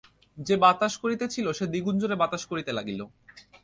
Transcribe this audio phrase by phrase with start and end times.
[0.37, 3.01] যে বাতাস করিতেছিল, সে দ্বিগুণ জোরে বাতাস করিতে লাগিল।